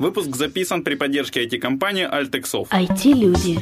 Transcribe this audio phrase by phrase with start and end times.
[0.00, 2.68] Выпуск записан при поддержке IT-компании Altexov.
[2.70, 3.58] IT-люди.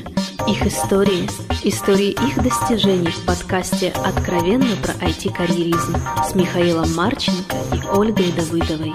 [0.46, 1.24] Их истории.
[1.64, 8.92] Истории их достижений в подкасте «Откровенно про IT-карьеризм» с Михаилом Марченко и Ольгой Давыдовой.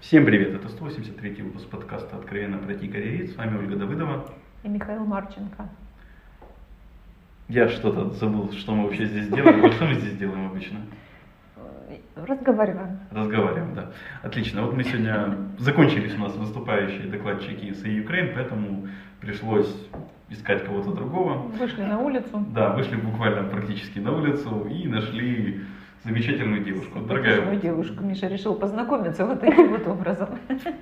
[0.00, 3.34] Всем привет, это 183 выпуск подкаста «Откровенно про IT-карьеризм».
[3.34, 4.34] С вами Ольга Давыдова.
[4.64, 5.68] И Михаил Марченко.
[7.50, 9.70] Я что-то забыл, что мы вообще здесь делаем.
[9.70, 10.80] Что мы здесь делаем обычно?
[12.16, 12.98] Разговариваем.
[13.10, 13.90] Разговариваем, да.
[14.22, 14.62] Отлично.
[14.62, 18.88] Вот мы сегодня закончились у нас выступающие докладчики из Украины, поэтому
[19.20, 19.72] пришлось
[20.30, 21.34] искать кого-то другого.
[21.58, 22.44] Вышли на улицу.
[22.54, 25.62] Да, вышли буквально практически на улицу и нашли
[26.04, 27.00] замечательную девушку.
[27.00, 28.02] Дорогая девушку.
[28.02, 30.28] Миша решил познакомиться вот таким вот образом.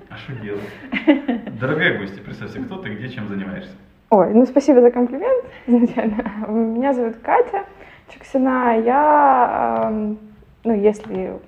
[0.08, 1.58] А что делать?
[1.60, 3.72] Дорогая гостья, представься, кто ты, где, чем занимаешься?
[4.10, 6.46] Ой, ну спасибо за комплимент изначально.
[6.48, 7.64] Меня зовут Катя
[8.12, 8.80] Чуксина.
[8.84, 10.18] Я эм,
[10.64, 11.38] ну, если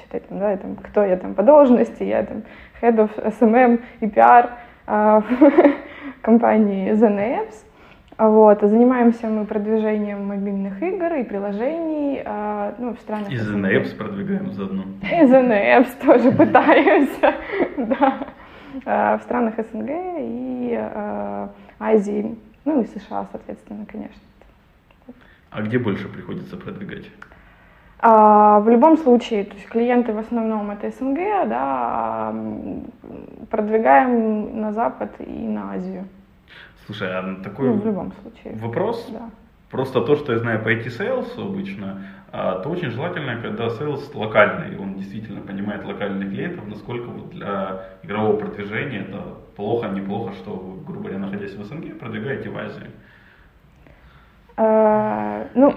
[0.00, 2.42] считать, там, да, там, кто я там по должности, я там
[2.80, 4.50] head of SMM и PR
[4.86, 5.20] э,
[6.22, 7.64] компании ZenApps.
[8.16, 14.52] Вот, занимаемся мы продвижением мобильных игр и приложений э, ну, в странах И ZenApps продвигаем
[14.52, 14.84] заодно.
[15.02, 17.34] И ZenApps тоже пытаемся,
[17.76, 18.28] да.
[18.84, 24.20] Э, в странах СНГ и э, Азии, ну и США, соответственно, конечно.
[25.50, 27.06] А где больше приходится продвигать?
[28.06, 32.34] А, в любом случае, то есть клиенты в основном это СНГ, да,
[33.50, 36.04] продвигаем на Запад и на Азию.
[36.84, 38.56] Слушай, а такой ну, в любом случае.
[38.56, 39.30] вопрос, да.
[39.70, 44.78] просто то, что я знаю по IT-sales обычно, а, то очень желательно, когда sales локальный,
[44.78, 49.22] он действительно понимает локальных клиентов, насколько вот для игрового продвижения это
[49.56, 52.90] плохо, неплохо, что вы, грубо говоря, находясь в СНГ, продвигаете в Азию.
[54.58, 55.74] А, ну,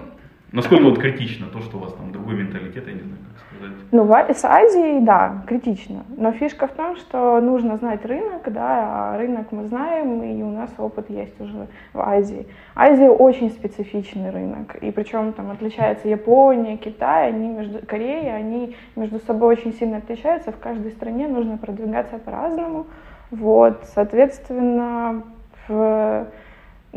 [0.58, 3.78] Насколько вот критично то, что у вас там другой менталитет, я не знаю, как сказать.
[3.92, 6.04] Ну, с Азией, да, критично.
[6.18, 10.50] Но фишка в том, что нужно знать рынок, да, а рынок мы знаем, и у
[10.50, 12.48] нас опыт есть уже в Азии.
[12.74, 19.20] Азия очень специфичный рынок, и причем там отличается Япония, Китай, они между, Корея, они между
[19.20, 22.88] собой очень сильно отличаются, в каждой стране нужно продвигаться по-разному.
[23.30, 25.22] Вот, соответственно,
[25.68, 26.26] в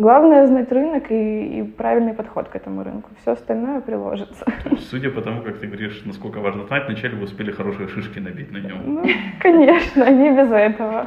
[0.00, 3.11] Главное знать рынок и, и правильный подход к этому рынку.
[3.21, 4.47] Все остальное приложится.
[4.91, 8.50] Судя по тому, как ты говоришь, насколько важно знать, вначале вы успели хорошие шишки набить
[8.50, 8.78] на нем.
[8.87, 9.05] Ну,
[9.41, 11.06] конечно, не без этого.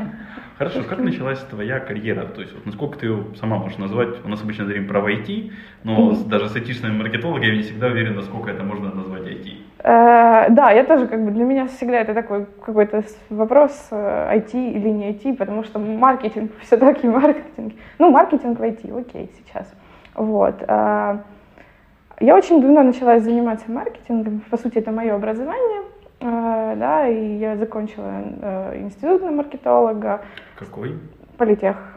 [0.59, 2.25] Хорошо, как началась твоя карьера?
[2.25, 4.23] То есть, вот, насколько ты ее сама можешь назвать?
[4.23, 5.51] У нас обычно говорим про IT,
[5.83, 6.29] но mm-hmm.
[6.29, 9.63] даже с айтишными маркетологами я не всегда уверен, насколько это можно назвать IT.
[9.83, 14.71] Э, да, я тоже, как бы, для меня всегда это такой какой-то вопрос, IT э,
[14.71, 17.73] или не IT, потому что маркетинг, все-таки маркетинг.
[17.99, 19.71] Ну, маркетинг в IT, окей, сейчас.
[20.15, 20.55] Вот.
[20.61, 21.17] Э,
[22.19, 25.83] я очень давно начала заниматься маркетингом, по сути, это мое образование,
[26.21, 30.21] да, и я закончила институт на маркетолога.
[30.57, 30.97] Какой?
[31.37, 31.92] Политех.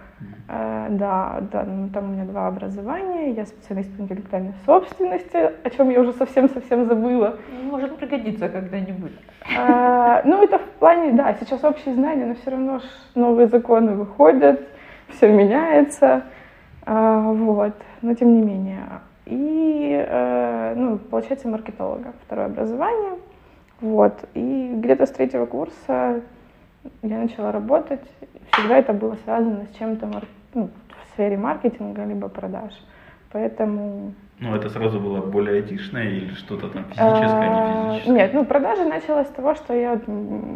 [0.48, 5.70] Э, да, да, ну, там у меня два образования, я специалист по интеллектуальной собственности, о
[5.70, 7.36] чем я уже совсем-совсем забыла.
[7.64, 9.12] Может пригодиться когда-нибудь.
[9.56, 12.80] Э, ну, это в плане, да, сейчас общие знания, но все равно
[13.14, 14.66] новые законы выходят,
[15.08, 16.22] все меняется,
[16.86, 18.84] э, вот, но тем не менее.
[19.26, 20.06] И,
[20.76, 23.14] ну, получается, маркетолога, второе образование,
[23.80, 26.22] вот, и где-то с третьего курса
[27.02, 28.00] я начала работать,
[28.52, 30.08] всегда это было связано с чем-то
[30.54, 32.72] ну, в сфере маркетинга либо продаж.
[33.32, 34.14] Поэтому...
[34.38, 38.14] Ну, это сразу было более айтишное или что-то там физическое, не а, физическое?
[38.14, 40.00] Нет, ну, продажи началось с того, что я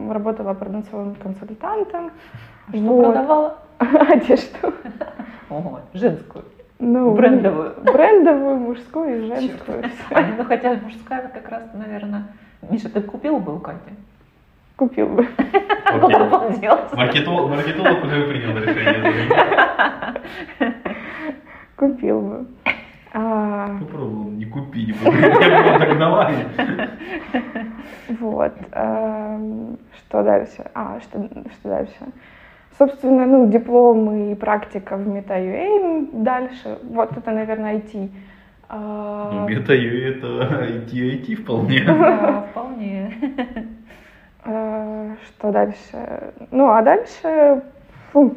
[0.09, 2.11] работала продавцовым консультантом.
[2.69, 3.05] Что вот.
[3.05, 3.59] продавала?
[3.79, 4.75] Одежду.
[5.49, 6.45] Ого, женскую.
[6.79, 7.75] Ну, брендовую.
[7.83, 9.85] Брендовую, мужскую и женскую.
[10.39, 12.29] Ну, хотя мужская как раз, наверное...
[12.69, 13.39] Миша, ты купил
[14.81, 14.89] бы у Кати?
[14.89, 15.27] Купил бы.
[16.97, 19.13] Маркетолог, маркетолог уже принял решение.
[21.77, 22.47] Купил бы.
[23.13, 23.79] А...
[23.81, 25.11] Попробовал не купи, не буду.
[25.11, 26.31] Я бы догнала.
[28.21, 28.53] Вот.
[28.73, 30.71] Эм, что дальше?
[30.75, 31.95] А, что, что дальше?
[32.79, 36.79] Собственно, ну, диплом и практика в MetaUA дальше.
[36.83, 38.11] Вот это, наверное, IT.
[38.69, 40.27] А, ну, MetaUA это
[40.65, 41.85] IT, IT вполне.
[41.85, 43.13] Да, вполне.
[44.45, 46.33] Э, что дальше?
[46.51, 47.63] Ну, а дальше
[48.13, 48.37] фу,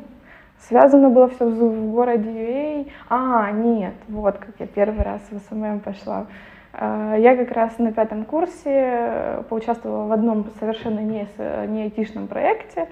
[0.59, 2.93] связано было все в, городе Юэй.
[3.09, 6.25] А, нет, вот как я первый раз в СММ пошла.
[6.73, 11.27] Э, я как раз на пятом курсе поучаствовала в одном совершенно не,
[11.67, 12.87] не айтишном проекте.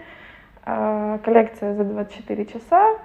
[0.65, 2.97] Э, коллекция за 24 часа.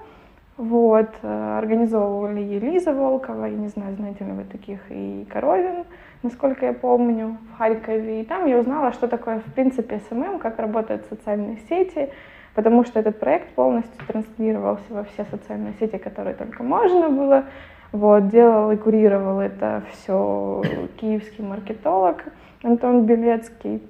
[0.56, 5.84] Вот, э, организовывали и Лиза Волкова, я не знаю, знаете ли вы таких, и Коровин,
[6.26, 8.20] насколько я помню, в Харькове.
[8.20, 12.11] И там я узнала, что такое, в принципе, SMM, как работают социальные сети,
[12.55, 17.44] потому что этот проект полностью транслировался во все социальные сети, которые только можно было.
[17.93, 20.62] Вот, делал и курировал это все
[21.00, 22.25] киевский маркетолог
[22.62, 23.82] Антон Белецкий.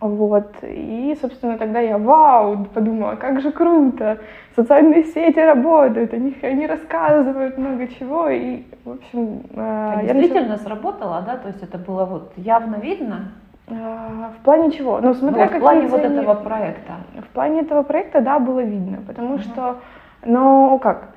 [0.00, 0.54] Вот.
[0.62, 4.18] И, собственно, тогда я, вау, подумала, как же круто,
[4.56, 9.42] социальные сети работают, они, они рассказывают много чего, и, в общем...
[9.54, 10.58] Э, я действительно начала...
[10.58, 13.32] сработало, да, то есть это было вот явно видно?
[13.68, 15.00] Э, в плане чего?
[15.00, 16.92] Ну, смотря ну, в плане вот этого проекта.
[17.16, 19.42] В плане этого проекта, да, было видно, потому угу.
[19.42, 19.76] что,
[20.24, 21.14] ну, как,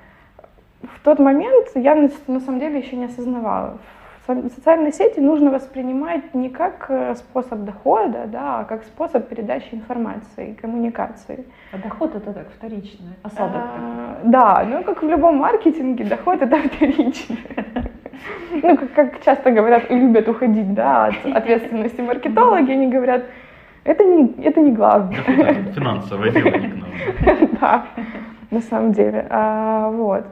[0.82, 1.96] в тот момент я
[2.28, 3.78] на самом деле еще не осознавала,
[4.28, 10.58] социальные сети нужно воспринимать не как э, способ дохода, да, а как способ передачи информации,
[10.62, 11.46] коммуникации.
[11.72, 16.58] А доход это так вторичный, осадок а, Да, ну как в любом маркетинге, доход это
[16.70, 17.38] вторичный.
[18.52, 23.24] Ну, как, как часто говорят и любят уходить да, от ответственности маркетологи, они говорят,
[23.84, 25.22] это не, это не главное.
[25.74, 27.48] Финансовое дело не к нам.
[27.62, 27.86] Да,
[28.52, 29.26] на самом деле.
[29.30, 30.26] А, вот.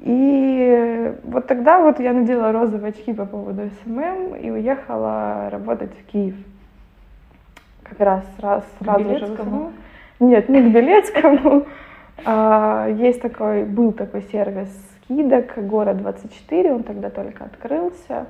[0.00, 6.10] И вот тогда вот я надела розовые очки по поводу SMM и уехала работать в
[6.10, 6.36] Киев.
[7.82, 9.26] Как раз раз, сразу же.
[9.26, 9.36] В
[10.20, 11.66] Нет, не к Белецкому.
[12.24, 18.26] А, есть такой, был такой сервис скидок, город 24, он тогда только открылся.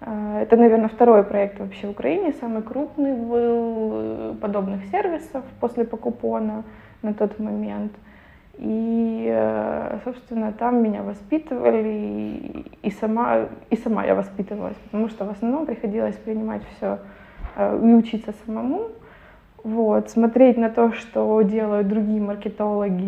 [0.00, 6.64] А, это, наверное, второй проект вообще в Украине, самый крупный был подобных сервисов после покупона
[7.02, 7.92] на тот момент.
[8.58, 15.30] И, э, собственно, там меня воспитывали, и сама, и сама я воспитывалась, потому что в
[15.30, 17.00] основном приходилось принимать все
[17.56, 18.90] э, и учиться самому,
[19.64, 23.02] вот, смотреть на то, что делают другие маркетологи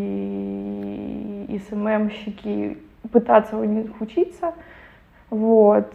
[1.49, 2.79] и СММщики,
[3.13, 4.53] пытаться у них учиться,
[5.31, 5.93] вот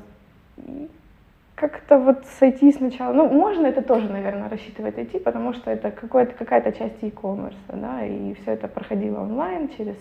[1.61, 6.71] как-то вот сойти сначала, ну, можно это тоже, наверное, рассчитывать идти, потому что это какая-то
[6.71, 9.95] часть e-commerce, да, и все это проходило онлайн через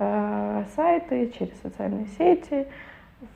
[0.00, 2.66] э, сайты, через социальные сети,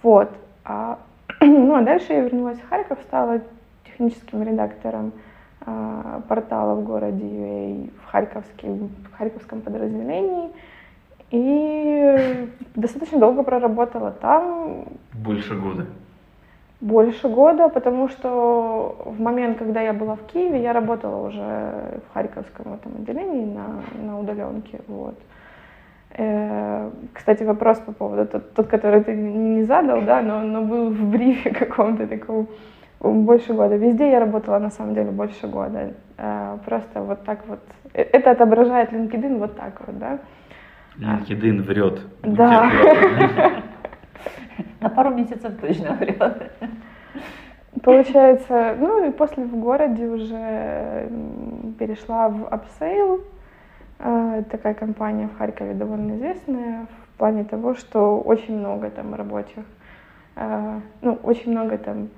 [0.02, 0.28] вот.
[0.64, 0.98] А,
[1.40, 3.40] ну, а дальше я вернулась в Харьков, стала
[3.84, 5.12] техническим редактором
[5.64, 10.50] э, портала в городе UA в, Харьковском, в Харьковском подразделении,
[11.30, 14.86] и достаточно долго проработала там.
[15.12, 15.86] Больше года
[16.82, 22.12] больше года, потому что в момент, когда я была в Киеве, я работала уже в
[22.12, 24.80] Харьковском этом отделении на, на удаленке.
[24.88, 25.14] Вот.
[26.10, 30.90] Э, кстати, вопрос по поводу, тот, тот, который ты не задал, да, но, но был
[30.90, 32.48] в брифе каком-то таком
[32.98, 33.76] больше года.
[33.76, 35.94] Везде я работала на самом деле больше года.
[36.18, 37.60] Э, просто вот так вот.
[37.94, 40.18] Э, это отображает LinkedIn вот так вот, да.
[40.98, 42.00] LinkedIn врет.
[42.22, 42.70] Да.
[44.82, 46.52] На пару месяцев точно врет.
[47.82, 51.08] Получается, ну и после в городе уже
[51.78, 53.22] перешла в Upsale.
[53.98, 59.64] Э, такая компания в Харькове довольно известная в плане того, что очень много там рабочих,
[60.36, 62.08] э, ну, очень много там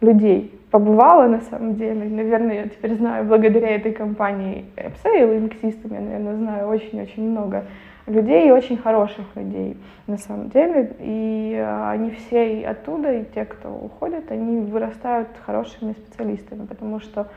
[0.00, 2.08] людей побывала на самом деле.
[2.08, 7.64] Наверное, я теперь знаю, благодаря этой компании Upsale и я, наверное, знаю очень-очень много
[8.06, 10.94] людей, очень хороших людей на самом деле.
[11.00, 17.00] И э, они все и оттуда, и те, кто уходит, они вырастают хорошими специалистами, потому
[17.00, 17.28] что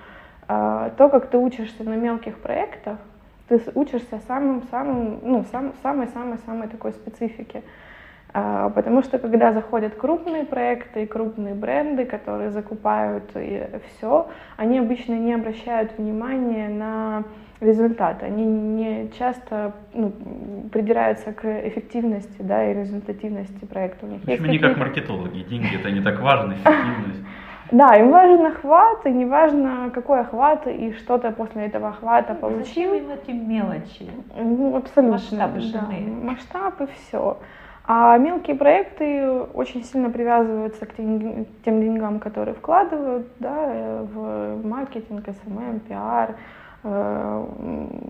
[0.48, 2.98] э, то, как ты учишься на мелких проектах,
[3.48, 7.64] ты учишься самым-самым, ну, сам, самой-самой-самой такой специфике.
[8.34, 15.14] А, потому что когда заходят крупные проекты и крупные бренды, которые закупают все, они обычно
[15.14, 17.24] не обращают внимания на
[17.60, 18.26] результаты.
[18.26, 20.12] Они не часто ну,
[20.72, 24.06] придираются к эффективности да, и результативности проекта.
[24.06, 25.40] У них Почему есть не как маркетологи?
[25.44, 27.22] Деньги это не так важно, эффективность.
[27.70, 32.34] Да, им важен охват, и не важно, какой охват, и что то после этого охвата
[32.34, 32.64] ну, получил.
[32.64, 34.10] Зачем им эти мелочи?
[34.38, 35.18] Ну, абсолютно.
[35.18, 35.88] Масштабы да,
[36.24, 37.38] Масштаб и все.
[37.90, 45.80] А мелкие проекты очень сильно привязываются к тем, деньгам, которые вкладывают да, в маркетинг, SMM,
[45.88, 46.36] пиар,
[46.84, 47.46] э,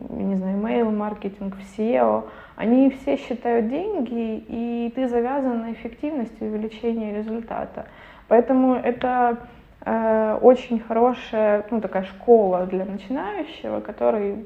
[0.10, 2.24] не знаю, email маркетинг, в SEO.
[2.56, 7.86] Они все считают деньги, и ты завязан на эффективность и увеличение результата.
[8.28, 9.38] Поэтому это
[9.86, 14.44] э, очень хорошая, ну, такая школа для начинающего, который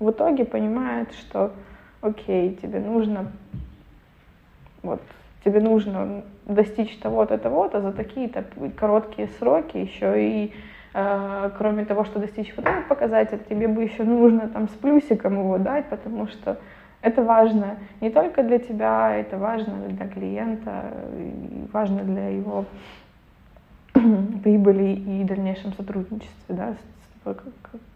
[0.00, 1.52] в итоге понимает, что
[2.00, 3.30] окей, тебе нужно
[4.86, 5.02] вот
[5.44, 8.44] тебе нужно достичь того-то, того-то за такие-то
[8.76, 10.54] короткие сроки, еще и
[10.94, 15.38] э, кроме того, что достичь вот этот показатель, тебе бы еще нужно там с плюсиком
[15.38, 16.58] его дать, потому что
[17.02, 20.92] Это важно не только для тебя, это важно для клиента,
[21.72, 22.64] важно для его
[24.42, 26.74] прибыли и дальнейшем сотрудничестве да,
[27.24, 27.36] с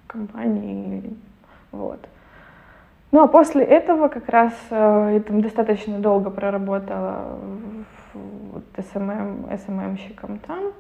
[0.07, 1.17] компанией.
[1.73, 2.01] Вот.
[3.13, 7.39] Ну а после этого как раз э, я там достаточно долго проработала
[8.15, 10.73] вот, SMM, SMM щиком там,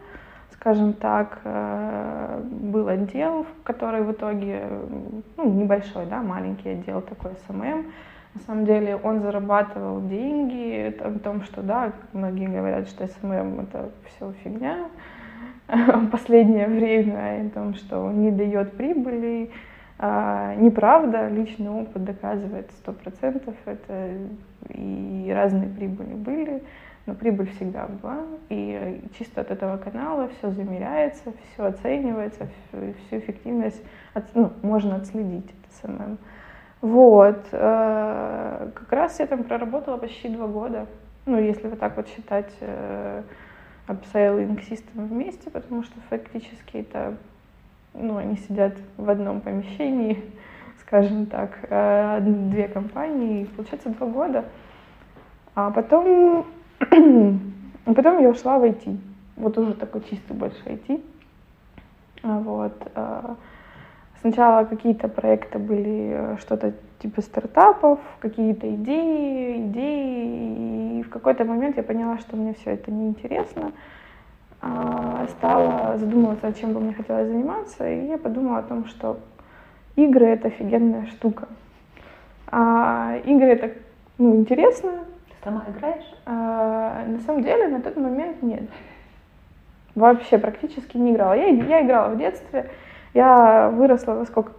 [0.52, 4.62] скажем так, э, был отдел, который в итоге,
[5.36, 7.86] ну, небольшой, да, маленький отдел такой SMM,
[8.34, 13.90] на самом деле он зарабатывал деньги о том, что, да, многие говорят, что SMM это
[14.06, 14.86] все фигня,
[16.12, 19.50] последнее время, о том, что не дает прибыли,
[20.02, 24.16] а, неправда, личный опыт доказывает сто процентов это.
[24.70, 26.62] И разные прибыли были,
[27.04, 33.84] но прибыль всегда была, и чисто от этого канала все замеряется, все оценивается, всю эффективность
[34.14, 36.16] от, ну, можно отследить это самое.
[36.80, 40.86] Вот, э, как раз я там проработала почти два года,
[41.26, 43.22] ну, если вот так вот считать э,
[43.86, 47.18] upselling system вместе, потому что фактически это
[47.94, 50.22] ну, они сидят в одном помещении,
[50.80, 54.44] скажем так, э, две компании, получается два года.
[55.54, 56.46] А потом,
[57.84, 58.98] потом я ушла в IT,
[59.36, 61.02] вот уже такой чистый больше IT.
[62.22, 62.72] А вот.
[62.94, 63.34] Э,
[64.20, 71.76] сначала какие-то проекты были, э, что-то типа стартапов, какие-то идеи, идеи, и в какой-то момент
[71.76, 73.60] я поняла, что мне все это неинтересно.
[73.60, 73.72] интересно
[74.60, 79.18] стала задумываться, чем бы мне хотелось заниматься, и я подумала о том, что
[79.96, 81.48] игры— это офигенная штука.
[82.48, 83.72] А игры— это
[84.18, 84.90] ну, интересно.
[85.28, 86.14] Ты сама играешь?
[86.26, 88.64] А, на самом деле на тот момент нет.
[89.94, 91.32] Вообще практически не играла.
[91.32, 92.70] Я, я играла в детстве.
[93.14, 94.52] Я выросла во сколько,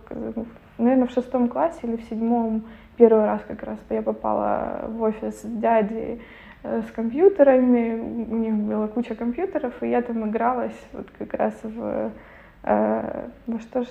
[0.77, 2.63] наверное, в шестом классе или в седьмом
[2.97, 6.21] первый раз как раз я попала в офис дяди
[6.63, 12.11] с компьютерами, у них была куча компьютеров, и я там игралась вот как раз в,
[12.63, 13.87] э, во что ж,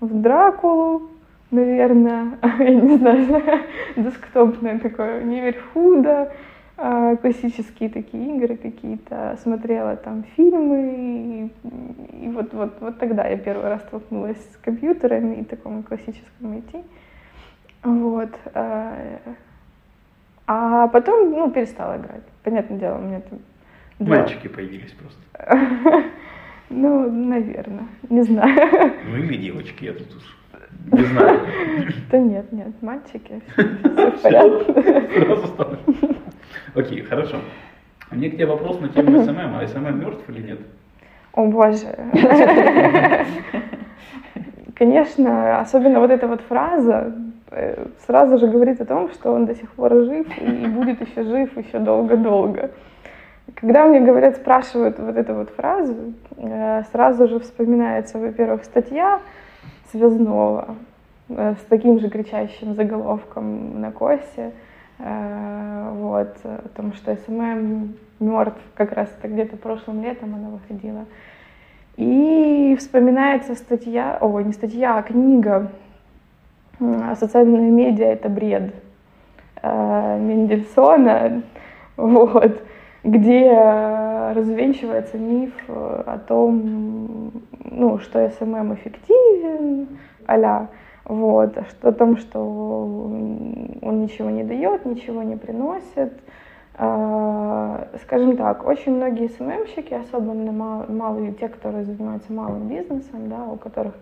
[0.00, 1.10] в Дракулу,
[1.50, 3.42] наверное, я не знаю,
[3.96, 6.32] десктопное такое, Неверхуда,
[6.76, 13.36] э, классические такие игры какие-то, смотрела там фильмы, и, и вот, вот, вот тогда я
[13.36, 16.84] первый раз столкнулась с компьютерами и такому классическому IT.
[17.82, 18.30] Вот.
[18.54, 19.18] Э,
[20.46, 22.22] а потом, ну, перестала играть.
[22.42, 23.38] Понятное дело, у меня там...
[23.98, 26.04] Мальчики появились просто.
[26.70, 28.94] Ну, наверное, не знаю.
[29.06, 30.36] Ну или девочки, я тут уж
[30.92, 31.40] не знаю.
[32.10, 36.16] Да нет, нет, мальчики, все в порядке.
[36.74, 37.36] Окей, хорошо.
[38.10, 39.56] У меня к тебе вопрос на тему SMM.
[39.56, 40.60] А SMM мертв или нет?
[41.32, 41.96] О боже.
[44.74, 47.14] Конечно, особенно вот эта вот фраза,
[48.06, 51.56] сразу же говорит о том, что он до сих пор жив и будет еще жив
[51.56, 52.70] еще долго-долго.
[53.54, 59.20] Когда мне говорят, спрашивают вот эту вот фразу, э, сразу же вспоминается, во-первых, статья
[59.90, 60.76] Связного
[61.28, 64.52] э, с таким же кричащим заголовком на Коссе,
[64.96, 71.04] вот, о том, что SMM мертв, как раз это где-то прошлым летом она выходила.
[71.96, 75.70] И вспоминается статья, о, не статья, а книга
[77.14, 78.74] социальные медиа это бред
[79.62, 81.42] э, Мендельсона,
[81.96, 82.62] вот,
[83.02, 83.52] где
[84.34, 87.32] развенчивается миф о том,
[87.70, 89.88] ну, что СММ эффективен,
[90.26, 90.68] а
[91.04, 96.12] вот, о том, что он ничего не дает, ничего не приносит.
[96.76, 100.50] Э, скажем так, очень многие СММщики, особенно
[100.88, 103.94] малые, те, которые занимаются малым бизнесом, да, у которых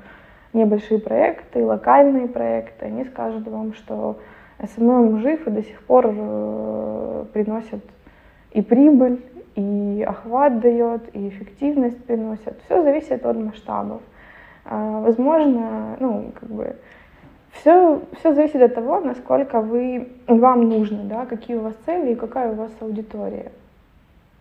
[0.53, 4.19] небольшие проекты, локальные проекты, они скажут вам, что
[4.63, 7.83] СММ жив и до сих пор э, приносит
[8.53, 9.21] и прибыль,
[9.55, 12.61] и охват дает, и эффективность приносит.
[12.65, 14.03] Все зависит от масштабов.
[14.65, 16.77] А, возможно, ну, как бы,
[17.53, 22.17] все, все зависит от того, насколько вы, вам нужно, да, какие у вас цели и
[22.17, 23.53] какая у вас аудитория.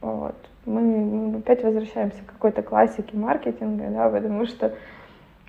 [0.02, 0.36] Вот.
[0.66, 4.74] Мы, мы опять возвращаемся к какой-то классике маркетинга, да, потому что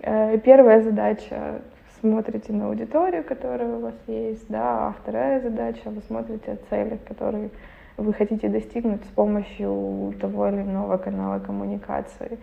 [0.02, 1.62] первая задача
[2.00, 6.98] смотрите на аудиторию, которая у вас есть, да, а вторая задача вы смотрите о целях,
[7.04, 7.50] которые
[7.96, 12.38] вы хотите достигнуть с помощью того или иного канала коммуникации.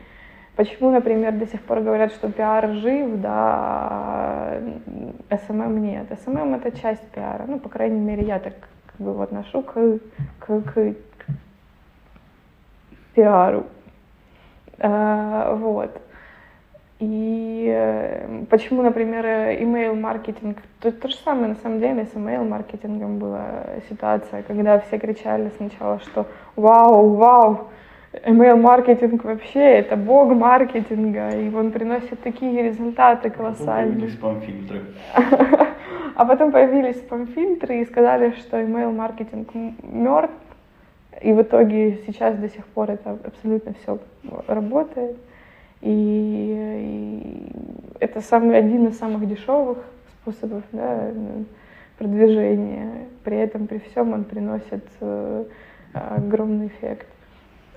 [0.55, 4.61] Почему, например, до сих пор говорят, что пиар жив, да, а
[5.47, 6.07] СММ нет.
[6.23, 7.45] СММ это часть пиара.
[7.47, 8.53] Ну, по крайней мере, я так
[8.87, 9.73] как бы отношу к,
[10.39, 11.25] к, к, к
[13.13, 13.67] пиару.
[14.79, 16.01] А, вот.
[16.99, 23.67] И э, почему, например, email-маркетинг, то, то же самое на самом деле с email-маркетингом была
[23.89, 26.25] ситуация, когда все кричали сначала, что
[26.57, 27.69] вау, вау,
[28.25, 34.09] email-маркетинг вообще это бог маркетинга, и он приносит такие результаты колоссальные.
[34.09, 34.81] спам-фильтры.
[36.15, 39.53] А потом появились спам-фильтры и сказали, что email-маркетинг
[39.83, 40.33] мертв,
[41.21, 43.99] и в итоге сейчас до сих пор это абсолютно все
[44.47, 45.15] работает.
[45.81, 47.51] И, и
[47.99, 49.79] это самый, один из самых дешевых
[50.21, 51.11] способов да,
[51.97, 53.07] продвижения.
[53.23, 55.45] При этом, при всем он приносит э,
[55.93, 57.07] огромный эффект.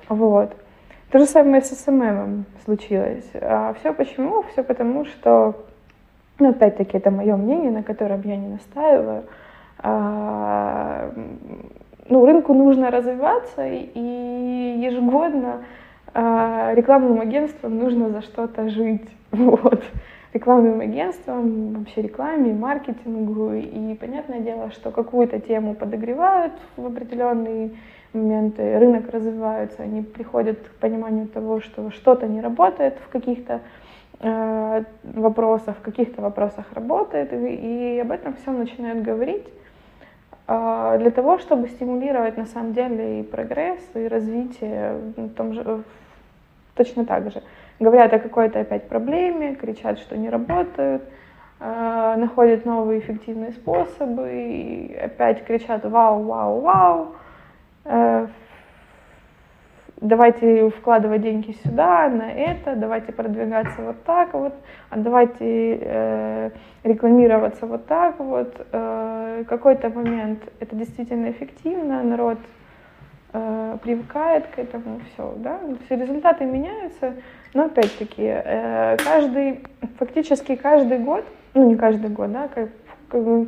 [0.08, 0.56] Вот.
[1.10, 3.30] То же самое с СММ случилось.
[3.34, 4.42] А все почему?
[4.44, 5.54] Все потому, что,
[6.38, 9.24] ну, опять-таки, это мое мнение, на котором я не настаиваю.
[9.78, 11.12] А,
[12.08, 15.64] ну, рынку нужно развиваться, и ежегодно
[16.14, 19.08] рекламным агентствам нужно за что-то жить.
[19.30, 19.82] Вот.
[20.34, 23.52] Рекламным агентствам, вообще рекламе, маркетингу.
[23.52, 27.70] И понятное дело, что какую-то тему подогревают в определенные
[28.14, 33.60] моменты, рынок развивается, они приходят к пониманию того, что что-то не работает в каких-то
[34.20, 39.46] э, вопросах, в каких-то вопросах работает, и, и об этом всем начинают говорить
[40.46, 45.82] э, для того, чтобы стимулировать на самом деле и прогресс, и развитие в том же,
[46.74, 47.42] точно так же.
[47.80, 51.02] Говорят о какой-то опять проблеме, кричат, что не работают,
[51.60, 57.14] э, находят новые эффективные способы, и опять кричат «Вау, вау, вау!»,
[57.84, 58.26] э,
[60.02, 64.54] давайте вкладывать деньги сюда, на это, давайте продвигаться вот так вот,
[64.90, 66.50] а давайте э,
[66.82, 68.54] рекламироваться вот так вот.
[68.72, 72.38] Э, какой-то момент это действительно эффективно, народ
[73.32, 77.14] э, привыкает к этому, все, да, все результаты меняются,
[77.54, 79.64] но опять-таки э, каждый,
[79.98, 81.24] фактически каждый год,
[81.54, 82.68] ну не каждый год, да, как,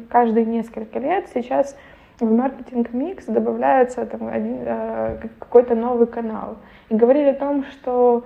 [0.08, 1.76] каждые несколько лет сейчас
[2.20, 6.56] в маркетинг-микс добавляется там, один, э, какой-то новый канал.
[6.88, 8.24] И говорили о том, что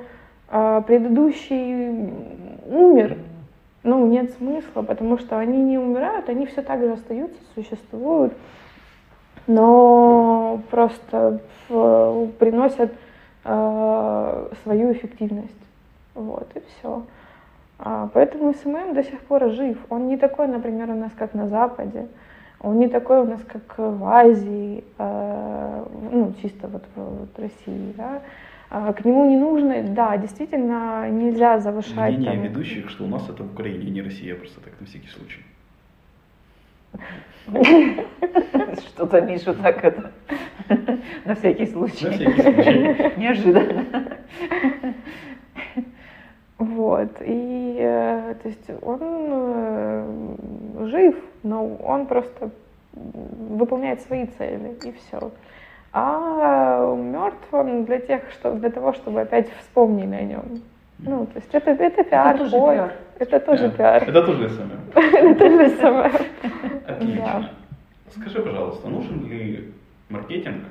[0.50, 2.12] э, предыдущий
[2.66, 3.18] умер,
[3.82, 8.34] ну, нет смысла, потому что они не умирают, они все так же остаются, существуют,
[9.48, 12.92] но просто э, приносят
[13.44, 15.52] э, свою эффективность.
[16.14, 17.02] Вот, и все.
[17.78, 19.78] А, поэтому СММ до сих пор жив.
[19.88, 22.08] Он не такой, например, у нас, как на Западе.
[22.60, 27.94] Он не такой у нас, как в Азии, э, ну, чисто вот в вот России,
[27.96, 28.20] да.
[28.70, 32.18] А к нему не нужно, да, действительно, нельзя завышать.
[32.18, 32.42] Мнение там...
[32.42, 35.42] ведущих, что у нас это в Украине, а не Россия, просто так на всякий случай.
[38.78, 40.10] Что-то Мишу так это,
[41.24, 42.06] на всякий случай.
[42.06, 43.12] На всякий случай.
[43.16, 43.84] Неожиданно.
[46.58, 51.14] Вот, и э, то есть он э, жив,
[51.44, 52.50] но он просто
[52.92, 55.30] выполняет свои цели, и все.
[55.92, 60.62] А мертв он для тех, что для того, чтобы опять вспомнили о нем.
[60.98, 62.92] Ну, то есть это, это пиар, Это тоже ход, пиар.
[63.20, 64.02] это тоже пиар.
[64.08, 64.70] Это тоже СММ.
[64.94, 66.10] Это тоже самое.
[66.88, 67.50] Отлично.
[68.10, 69.72] Скажи, пожалуйста, нужен ли
[70.08, 70.64] маркетинг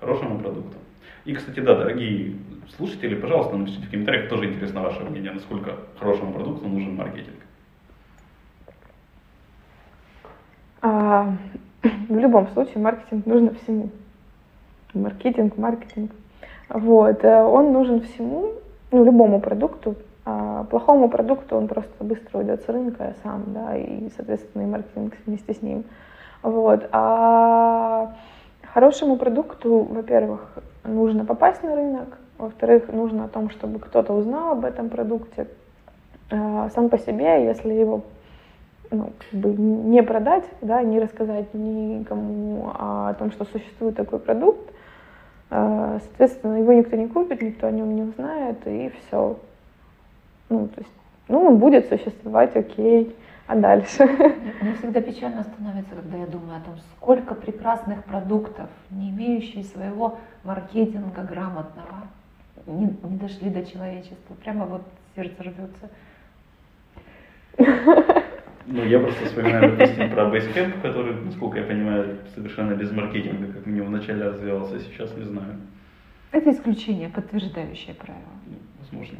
[0.00, 0.78] хорошему продукту?
[1.24, 2.34] И, кстати, да, дорогие
[2.76, 7.36] слушатели, пожалуйста, напишите в комментариях, тоже интересно ваше мнение, насколько хорошему продукту нужен маркетинг.
[10.80, 11.34] А,
[11.82, 13.90] в любом случае маркетинг нужно всему.
[14.94, 16.12] Маркетинг, маркетинг.
[16.68, 17.24] Вот.
[17.24, 18.52] э, Он нужен всему,
[18.90, 19.96] ну, любому продукту.
[20.24, 25.14] А плохому продукту он просто быстро уйдет с рынка сам, да, и, соответственно, и маркетинг
[25.26, 25.84] вместе с ним.
[26.42, 26.88] Вот.
[26.92, 28.14] А
[28.72, 34.64] хорошему продукту, во-первых, нужно попасть на рынок, во-вторых, нужно о том, чтобы кто-то узнал об
[34.64, 35.48] этом продукте.
[36.30, 38.02] А Сам по себе, если его
[38.90, 44.70] ну, как бы не продать, да, не рассказать никому о том, что существует такой продукт,
[45.50, 49.36] э, соответственно, его никто не купит, никто о нем не узнает, и все.
[50.48, 50.92] Ну, то есть,
[51.28, 53.14] ну, он будет существовать, окей,
[53.48, 54.04] а дальше?
[54.60, 60.18] Мне всегда печально становится, когда я думаю о том, сколько прекрасных продуктов, не имеющие своего
[60.44, 62.06] маркетинга грамотного,
[62.66, 64.34] не, не дошли до человечества.
[64.44, 64.82] Прямо вот
[65.16, 65.90] сердце рвется.
[68.66, 73.64] Ну, я просто вспоминаю, допустим, про Basecamp, который, насколько я понимаю, совершенно без маркетинга, как
[73.64, 75.56] минимум вначале развивался, а сейчас не знаю.
[76.32, 78.28] Это исключение, подтверждающее правило.
[78.92, 79.18] Ну, возможно.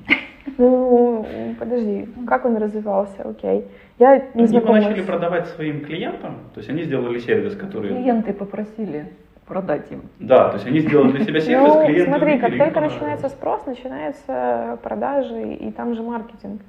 [0.57, 3.67] Ну, подожди, как он развивался, окей.
[3.99, 7.91] Я не Они его начали продавать своим клиентам, то есть они сделали сервис, который...
[7.91, 9.07] Клиенты попросили
[9.47, 10.03] продать им.
[10.19, 13.67] Да, то есть они сделали для себя сервис, Ну, клиенты смотри, как только начинается спрос,
[13.67, 16.61] начинается продажи, и там же маркетинг.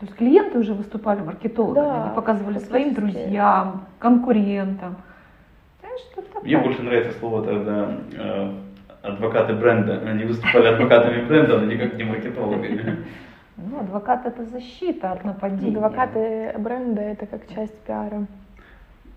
[0.00, 4.96] То есть клиенты уже выступали маркетологами, Да, они показывали своим друзьям, конкурентам.
[5.80, 8.50] Знаешь, Мне больше нравится слово тогда э,
[9.02, 10.00] адвокаты бренда.
[10.06, 12.98] Они выступали адвокатами бренда, но никак не маркетологами.
[13.56, 15.76] Ну, адвокат это защита от нападения.
[15.76, 18.26] Адвокаты бренда это как часть пиара.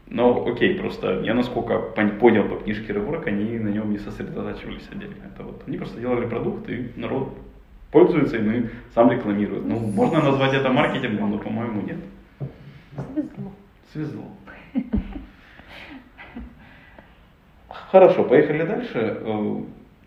[0.07, 4.87] Но окей, просто я насколько пон- понял по книжке Реворк, они на нем не сосредотачивались
[4.91, 5.15] отдельно.
[5.33, 7.35] Это вот, они просто делали продукт, и народ
[7.91, 9.65] пользуется и сам рекламирует.
[9.65, 11.97] Ну, можно назвать это маркетингом, но, по-моему, нет.
[13.13, 13.51] Свезло.
[13.93, 14.25] Свезло.
[17.91, 19.17] Хорошо, поехали дальше.
[19.21, 19.61] Э,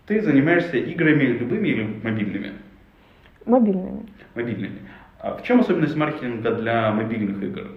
[0.07, 2.51] Ты занимаешься играми любыми или мобильными?
[3.45, 4.05] Мобильными.
[4.35, 4.79] Мобильными.
[5.19, 7.71] А в чем особенность маркетинга для мобильных игр?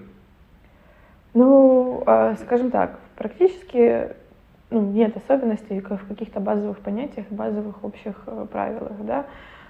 [1.35, 4.09] Ну, а, скажем так, практически
[4.71, 9.27] ну, нет особенностей в каких-то базовых понятиях, базовых общих э, правилах, да.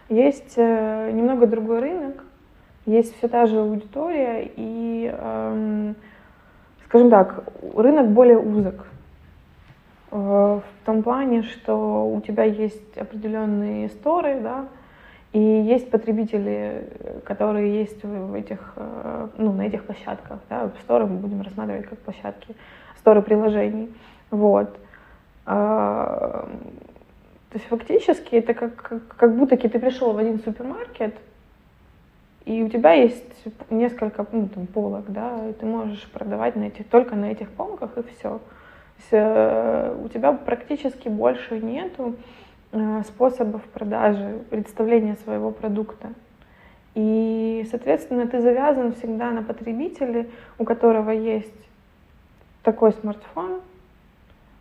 [0.08, 2.24] Есть э, немного другой рынок,
[2.86, 5.94] есть все та же аудитория и, эм,
[6.86, 8.86] скажем так, рынок более узок.
[10.12, 14.66] Э, В том плане, что у тебя есть определенные сторы, да,
[15.32, 16.88] и есть потребители,
[17.24, 20.38] которые есть в этих, э, ну, на этих площадках.
[20.50, 20.70] Да?
[20.82, 22.54] Сторы мы будем рассматривать как площадки,
[22.98, 23.88] сторы приложений.
[24.30, 24.78] Вот.
[25.46, 26.48] А,
[27.50, 31.14] То есть фактически это как, как будто ты пришел в один супермаркет,
[32.44, 33.24] и у тебя есть
[33.70, 37.96] несколько ну, там, полок, да, и ты можешь продавать на этих, только на этих полках,
[37.96, 38.40] и все.
[39.10, 42.16] Э, у тебя практически больше нету
[42.72, 46.12] э, способов продажи, представления своего продукта.
[46.94, 50.26] И, соответственно, ты завязан всегда на потребителя,
[50.58, 51.68] у которого есть
[52.62, 53.60] такой смартфон,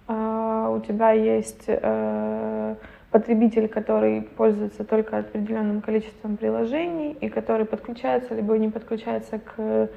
[0.07, 2.75] а, у тебя есть э,
[3.11, 9.89] потребитель, который пользуется только определенным количеством приложений и который подключается либо не подключается к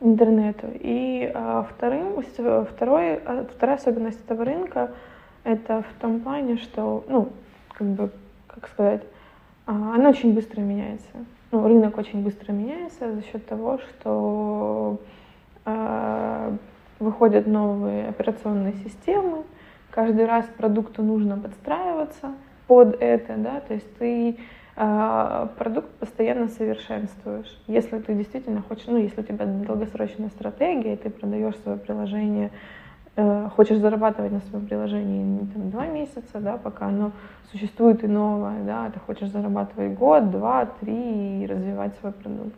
[0.00, 0.66] интернету.
[0.74, 4.90] И а, вторым, второй, а, вторая особенность этого рынка
[5.44, 7.28] это в том плане, что, ну,
[7.72, 8.10] как бы,
[8.46, 9.02] как сказать,
[9.66, 11.08] а, она очень быстро меняется.
[11.52, 15.00] Ну, рынок очень быстро меняется за счет того, что
[15.64, 16.52] а,
[16.98, 19.44] выходят новые операционные системы,
[19.90, 22.32] каждый раз продукту нужно подстраиваться
[22.66, 24.38] под это, да, то есть ты
[24.76, 27.58] продукт постоянно совершенствуешь.
[27.66, 32.50] Если ты действительно хочешь, ну, если у тебя долгосрочная стратегия, и ты продаешь свое приложение,
[33.16, 37.12] э, хочешь зарабатывать на своем приложении не там, два месяца, да, пока оно
[37.50, 42.56] существует и новое, да, ты хочешь зарабатывать год, два, три и развивать свой продукт.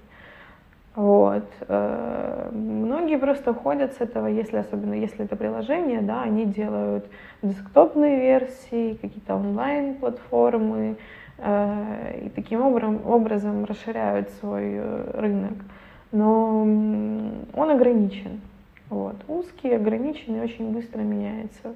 [0.96, 1.44] Вот.
[1.68, 7.06] э, Многие просто уходят с этого, если особенно если это приложение, да, они делают
[7.42, 10.96] десктопные версии, какие-то онлайн-платформы,
[11.40, 15.58] и таким образом, расширяют свой э, рынок.
[16.10, 18.40] Но он ограничен.
[18.90, 19.16] Вот.
[19.28, 21.74] Узкий, ограниченный, очень быстро меняется.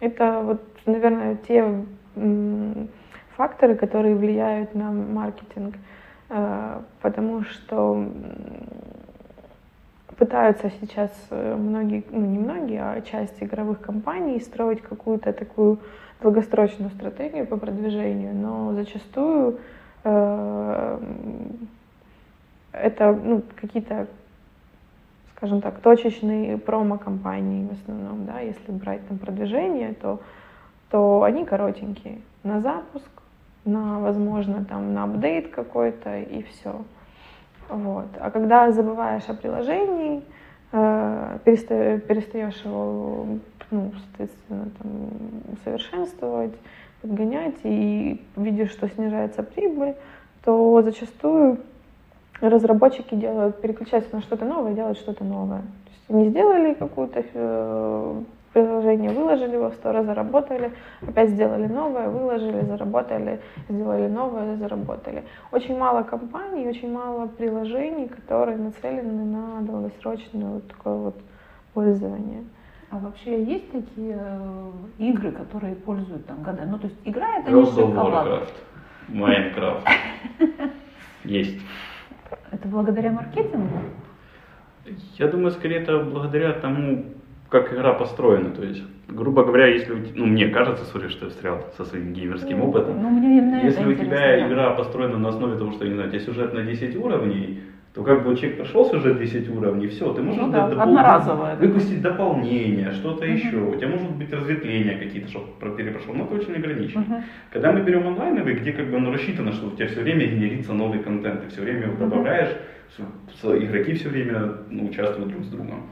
[0.00, 1.84] Это вот, наверное, те
[3.36, 5.76] факторы, которые влияют на маркетинг.
[6.30, 8.08] Э, потому что
[10.16, 15.78] пытаются сейчас э, многие, ну не многие, а часть игровых компаний строить какую-то такую
[16.20, 19.58] долгосрочную стратегию по продвижению, но зачастую
[20.04, 20.98] э,
[22.72, 24.06] это ну, какие-то,
[25.36, 30.20] скажем так, точечные промо-компании в основном, да, если брать там продвижение, то,
[30.90, 32.20] то они коротенькие.
[32.42, 33.08] На запуск,
[33.64, 36.82] на, возможно, там, на апдейт какой-то и все.
[37.68, 38.06] Вот.
[38.20, 40.22] А когда забываешь о приложении,
[40.72, 43.26] э, переста- перестаешь его,
[43.74, 45.08] ну, соответственно, там,
[45.52, 46.54] усовершенствовать,
[47.02, 49.94] подгонять и видишь, что снижается прибыль,
[50.44, 51.58] то зачастую
[52.40, 55.60] разработчики делают, переключаются на что-то новое, делают что-то новое.
[55.60, 62.08] То есть они сделали какое-то э, приложение, выложили его в сторону, заработали, опять сделали новое,
[62.08, 65.24] выложили, заработали, сделали новое, заработали.
[65.52, 71.16] Очень мало компаний, очень мало приложений, которые нацелены на долгосрочное вот такое вот
[71.74, 72.44] пользование.
[72.90, 76.64] А вообще есть такие э, игры, которые пользуют там года?
[76.66, 78.52] Ну, то есть игра это не World of шоколад.
[79.08, 79.86] Майнкрафт.
[81.24, 81.60] Есть.
[82.50, 83.78] Это благодаря маркетингу?
[85.18, 87.04] Я думаю, скорее это благодаря тому,
[87.48, 88.50] как игра построена.
[88.50, 92.60] То есть, грубо говоря, если ну, мне кажется, сори, что я встрял со своим геймерским
[92.62, 94.46] опытом, Ну, мне это если у тебя да.
[94.46, 97.60] игра построена на основе того, что, я не знаю, у тебя сюжет на 10 уровней,
[97.94, 101.54] то как бы человек прошел уже 10 уровней, все, ты можешь Ну да, допол- одноразовое.
[101.56, 103.34] выпустить дополнение, что-то Мгм.
[103.34, 103.56] еще.
[103.56, 107.02] У тебя может быть разветвления какие-то, чтобы перепрошел, но это очень ограничено.
[107.02, 107.22] Мгм.
[107.52, 110.72] Когда мы берем онлайновый, где как бы оно рассчитано, что у тебя все время генерится
[110.72, 112.56] новый контент, ты все время его добавляешь,
[112.96, 115.82] с- игроки все время ну, участвуют друг с другом,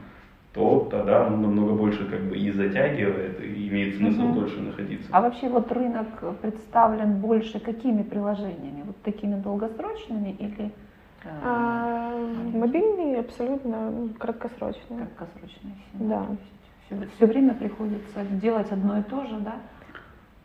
[0.53, 4.33] то тогда он намного больше как бы и затягивает, и имеет смысл Мгм.
[4.39, 5.07] дольше находиться.
[5.11, 6.07] А вообще вот рынок
[6.41, 8.83] представлен больше какими приложениями?
[8.85, 10.65] Вот такими долгосрочными или
[11.25, 11.62] э, А,
[12.63, 14.97] мобильный абсолютно ну, краткосрочный.
[14.97, 15.75] краткосрочные?
[15.93, 16.25] Да.
[16.85, 19.55] Все, все время приходится делать одно и то же, да?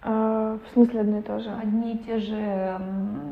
[0.03, 1.51] А, в смысле одно и то же?
[1.51, 2.79] Одни и те же...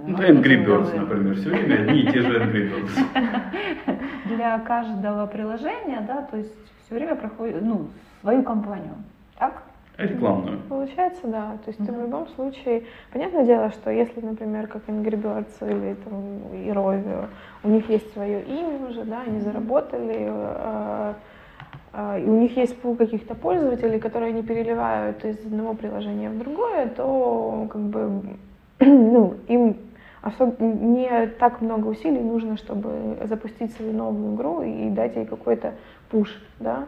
[0.07, 1.01] Ну, Angry Birds, маркетинговые.
[1.01, 3.99] например, все время одни и те же Angry Birds.
[4.37, 7.89] Для каждого приложения, да, то есть все время проходит, ну,
[8.21, 8.95] свою компанию,
[9.39, 9.63] так?
[9.99, 10.59] Рекламную.
[10.69, 11.57] Получается, да.
[11.65, 12.83] То есть ты в любом случае,
[13.13, 16.15] понятное дело, что если, например, как Angry Birds или там
[16.53, 17.29] Erovio,
[17.65, 21.15] у них есть свое имя уже, да, они заработали, э,
[21.95, 26.39] э, и у них есть пул каких-то пользователей, которые они переливают из одного приложения в
[26.39, 28.23] другое, то как бы,
[28.81, 29.79] ну, им
[30.21, 35.73] особо не так много усилий нужно, чтобы запустить свою новую игру и дать ей какой-то
[36.11, 36.81] пуш, да.
[36.81, 36.87] А,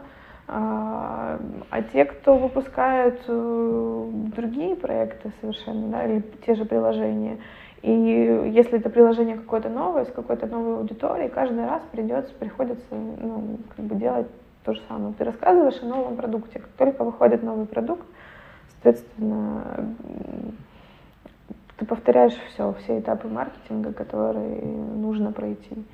[0.51, 7.37] а те, кто выпускают э, другие проекты совершенно, да, или те же приложения,
[7.83, 13.59] и если это приложение какое-то новое, с какой-то новой аудиторией, каждый раз придется, приходится ну,
[13.75, 14.27] как бы делать
[14.65, 15.13] то же самое.
[15.13, 16.59] Ты рассказываешь о новом продукте.
[16.59, 18.05] Как только выходит новый продукт,
[18.73, 19.95] соответственно,
[21.77, 25.85] ты повторяешь все, все этапы маркетинга, которые нужно пройти.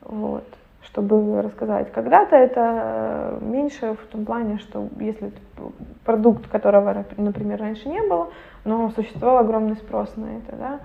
[0.00, 0.44] Вот
[0.82, 1.92] чтобы рассказать.
[1.92, 5.32] Когда-то это меньше в том плане, что если
[6.04, 8.28] продукт, которого, например, раньше не было,
[8.64, 10.80] но существовал огромный спрос на это, да,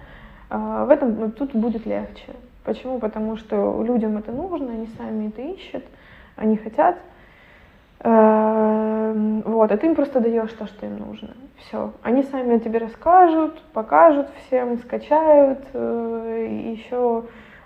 [0.49, 2.33] а, в этом ну, тут будет легче.
[2.63, 2.99] Почему?
[2.99, 5.83] Потому что людям это нужно, они сами это ищут,
[6.35, 6.97] они хотят.
[7.99, 11.29] Эм, Вот, а ты им просто даешь то, что им нужно.
[11.57, 11.93] Все.
[12.01, 17.23] Они сами тебе расскажут, покажут всем, скачают, э, и еще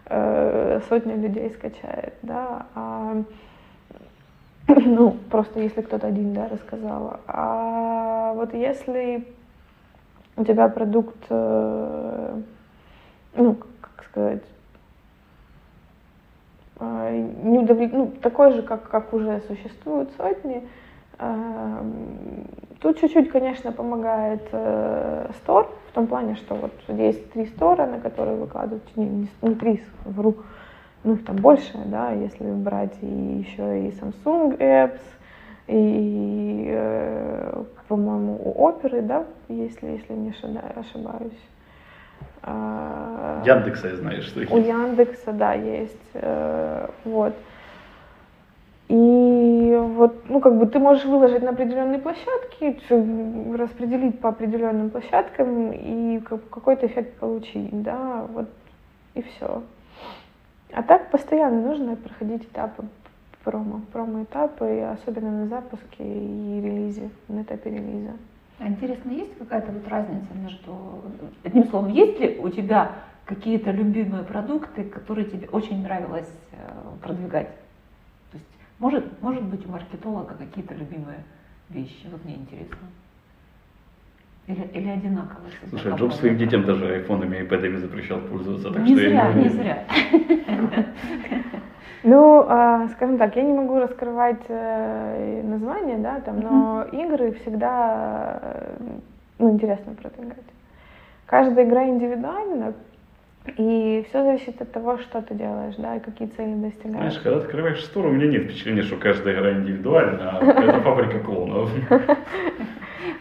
[0.09, 3.23] э, сотня людей скачает, да, а,
[4.67, 7.19] ну, просто если кто-то один, да, рассказал.
[7.27, 9.25] А вот если
[10.35, 12.41] у тебя продукт, э,
[13.35, 14.43] ну, как сказать,
[16.79, 17.93] э, не удовлет...
[17.93, 20.67] ну, такой же, как, как уже существуют сотни,
[22.79, 27.99] Тут чуть-чуть, конечно, помогает э, стор, в том плане, что вот есть три стора, на
[27.99, 30.35] которые выкладывают, не, не, не три, вру,
[31.03, 34.99] ну их там больше, да, если брать и еще и Samsung Apps,
[35.67, 41.41] и, э, по-моему, у оперы, да, если, если не ошибаюсь.
[42.43, 46.11] А, Яндекса, я знаю, что у Яндекса, да, есть.
[46.13, 47.33] э, Вот.
[48.89, 52.79] И вот, ну, как бы ты можешь выложить на определенные площадки,
[53.57, 58.47] распределить по определенным площадкам и как- какой-то эффект получить, да, вот
[59.13, 59.63] и все.
[60.71, 62.85] А так постоянно нужно проходить этапы
[63.43, 68.13] промо, промо-этапы, особенно на запуске и релизе, на этапе релиза.
[68.59, 70.75] А интересно, есть какая-то вот разница между...
[71.43, 72.93] Одним словом, есть ли у тебя
[73.25, 76.55] какие-то любимые продукты, которые тебе очень нравилось э,
[77.03, 77.49] продвигать?
[78.79, 81.23] Может, может быть у маркетолога какие-то любимые
[81.69, 82.07] вещи?
[82.11, 82.77] Вот мне интересно.
[84.45, 85.51] Или, или одинаковые?
[85.51, 89.09] со Слушай, всех Джобс своим детям даже айфонами и айпэдами запрещал пользоваться, так не что
[89.09, 89.85] зря, не зря.
[92.03, 98.39] Ну, а, скажем так, я не могу раскрывать э, название, да, там, но игры всегда,
[98.41, 98.77] э,
[99.39, 100.37] ну, интересно продвигать.
[101.25, 102.73] Каждая игра индивидуальна,
[103.57, 106.97] и все зависит от того, что ты делаешь, да, и какие цели достигаешь.
[106.97, 111.19] Знаешь, когда открываешь стор, у меня нет впечатления, что каждая игра индивидуальна, а это фабрика
[111.19, 111.69] клонов.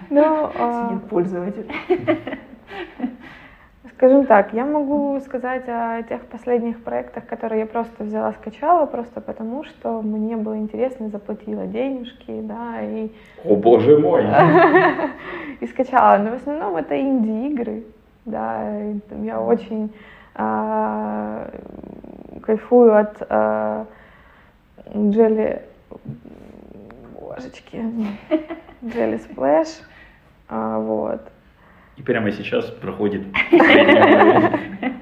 [0.09, 1.67] Ну, а, Сидит пользователь.
[3.97, 9.21] скажем так, я могу сказать о тех последних проектах, которые я просто взяла, скачала, просто
[9.21, 13.11] потому что мне было интересно, заплатила денежки, да, и
[13.45, 14.25] О боже мой!
[15.61, 16.19] и скачала.
[16.19, 17.85] Но в основном это инди-игры.
[18.27, 18.71] Да,
[19.23, 19.91] я очень
[22.43, 23.87] кайфую от а,
[24.93, 25.63] Jelly...
[27.21, 27.77] Божечки.
[28.83, 29.83] Jelly Splash.
[30.49, 31.21] А, вот.
[31.97, 33.23] И прямо сейчас проходит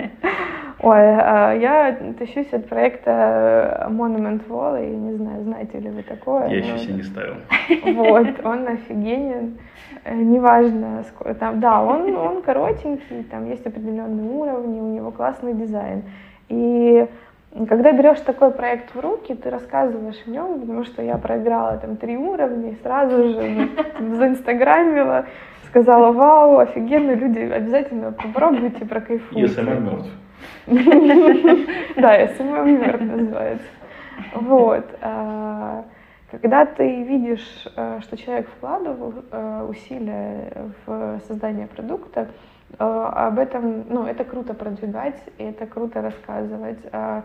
[0.84, 6.48] Ой, а, я тащусь от проекта Monument Wall, я не знаю, знаете ли вы такое.
[6.48, 7.36] Я еще себе не ставил.
[7.94, 9.56] Вот, он офигенен.
[10.04, 15.54] Э, Неважно, сколько там, да, он, он коротенький, там есть определенные уровни, у него классный
[15.54, 16.02] дизайн.
[16.50, 17.06] И
[17.66, 21.96] когда берешь такой проект в руки, ты рассказываешь о нем, потому что я проиграла там
[21.96, 23.70] три уровня и сразу же
[24.00, 25.24] заинстаграмила,
[25.70, 29.48] сказала, вау, офигенно, люди, обязательно попробуйте, прокайфуйте.
[29.48, 30.10] СММ мертв.
[31.96, 33.66] Да, СММ мертв называется.
[34.34, 34.84] Вот.
[35.00, 35.84] А,
[36.30, 40.52] когда ты видишь, э, что человек вкладывал э, усилия
[40.84, 42.28] в создание продукта,
[42.78, 46.78] э, об этом, ну, это круто продвигать, и это круто рассказывать.
[46.92, 47.22] А,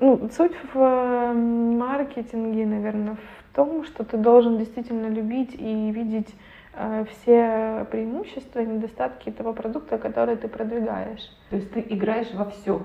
[0.00, 6.34] ну, суть в маркетинге, наверное, в том, что ты должен действительно любить и видеть
[7.10, 11.28] все преимущества и недостатки того продукта, который ты продвигаешь.
[11.50, 12.82] То есть ты играешь во все,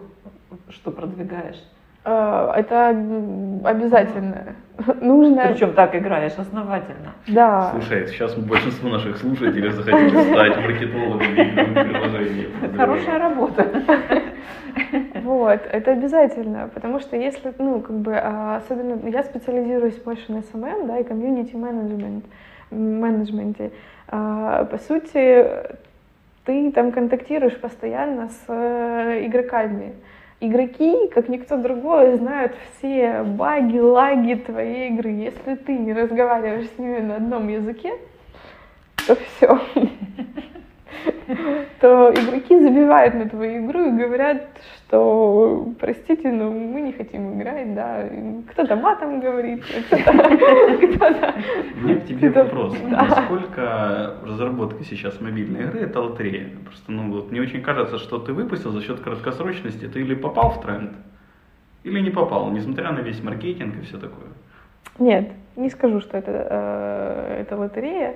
[0.70, 1.62] что продвигаешь.
[2.06, 4.56] Э, это обязательно.
[5.02, 5.48] Нужно...
[5.48, 7.14] Причем так играешь основательно.
[7.28, 7.72] Да.
[7.72, 12.78] Слушай, сейчас большинство наших слушателей захотели стать маркетологами.
[12.78, 13.68] Хорошая работа.
[15.24, 20.40] Вот, это обязательно, потому что если, ну, как бы, а, особенно я специализируюсь больше на
[20.40, 22.26] SMM, да, и комьюнити менеджмент,
[22.74, 23.72] менеджменте.
[24.08, 25.48] А, по сути,
[26.46, 28.50] ты там контактируешь постоянно с
[29.26, 29.94] игроками.
[30.40, 35.10] Игроки, как никто другой, знают все баги, лаги твоей игры.
[35.10, 37.94] Если ты не разговариваешь с ними на одном языке,
[39.08, 39.60] то все.
[41.80, 47.74] То игроки забивают на твою игру и говорят, что простите, но мы не хотим играть,
[47.74, 48.08] да.
[48.52, 50.12] Кто-то матом говорит, кто-то...
[51.76, 52.76] У меня к тебе вопрос.
[52.90, 56.50] Насколько разработка сейчас мобильной игры это лотерея?
[56.66, 60.52] Просто, ну вот, мне очень кажется, что ты выпустил за счет краткосрочности, ты или попал
[60.52, 60.92] в тренд,
[61.84, 64.28] или не попал, несмотря на весь маркетинг и все такое.
[65.00, 68.16] Нет, не скажу, что это, э, это лотерея.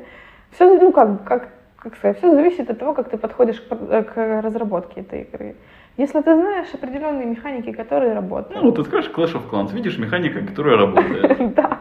[0.52, 4.42] Все, ну как, как, как сказать, все зависит от того, как ты подходишь к, к
[4.42, 5.56] разработке этой игры.
[5.98, 8.64] Если ты знаешь определенные механики, которые работают.
[8.64, 11.54] Ну, ты скажешь Clash of Clans, видишь механика, которая работает.
[11.56, 11.80] Да.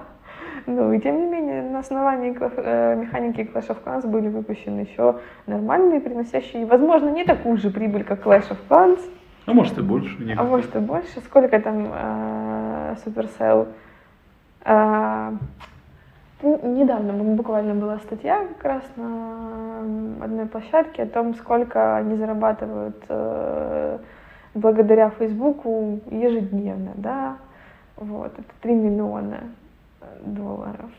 [0.69, 5.21] Ну, и тем не менее, на основании э, механики Clash of Clans были выпущены еще
[5.47, 9.01] нормальные, приносящие, возможно, не такую же прибыль, как Clash of Clans.
[9.47, 10.17] А может и больше.
[10.37, 11.21] А может и больше.
[11.21, 13.69] Сколько там э, Supercell?
[16.43, 19.81] Э, недавно буквально была статья как раз на
[20.25, 23.99] одной площадке о том, сколько они зарабатывают э,
[24.55, 27.37] благодаря Фейсбуку ежедневно, да,
[27.97, 29.41] вот, это 3 миллиона
[30.21, 30.91] долларов.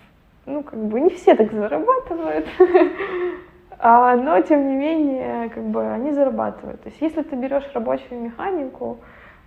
[0.45, 2.47] Ну, как бы не все так зарабатывают,
[3.79, 6.81] а, но тем не менее, как бы они зарабатывают.
[6.81, 8.97] То есть, если ты берешь рабочую механику,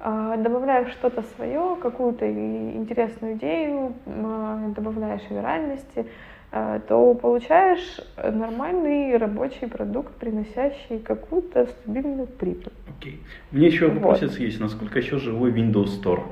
[0.02, 6.06] добавляешь что-то свое, какую-то интересную идею, а, добавляешь виральности,
[6.52, 12.72] а, то получаешь нормальный рабочий продукт, приносящий какую-то стабильную прибыль.
[12.98, 13.12] Окей.
[13.12, 13.18] Okay.
[13.50, 14.38] Мне еще вопрос вот.
[14.38, 16.22] есть, насколько еще живой Windows Store?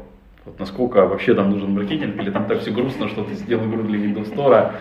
[0.47, 3.83] Вот насколько вообще там нужен маркетинг, или там так все грустно, что ты сделал игру
[3.83, 4.73] для Windows Store,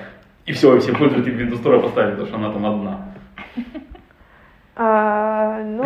[0.45, 3.13] и все, и все пользователи Windows Store поставили, потому что она там одна.
[4.79, 5.85] А, ну,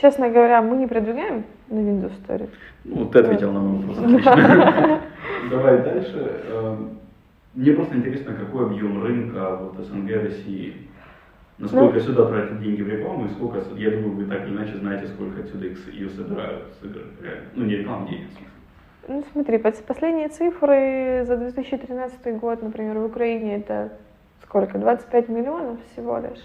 [0.00, 2.48] честно говоря, мы не продвигаем на Windows Store.
[2.84, 5.00] Ну, ты ответил на мой вопрос, отлично.
[5.50, 6.42] Давай дальше.
[6.50, 6.98] Эм,
[7.54, 10.88] мне просто интересно, какой объем рынка вот СНГ России.
[11.58, 14.76] Насколько ну, сюда тратят деньги в рекламу и сколько, я думаю, вы так или иначе
[14.76, 17.00] знаете, сколько отсюда ее собирают с игр.
[17.54, 18.46] Ну, не рекламу, денег, в смысле.
[19.08, 23.92] Ну, смотри, последние цифры за 2013 год, например, в Украине это
[24.42, 24.78] сколько?
[24.78, 26.42] 25 миллионов всего лишь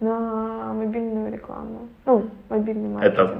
[0.00, 1.88] на мобильную рекламу.
[2.06, 3.18] Ну, мобильный маркетинг.
[3.18, 3.38] Это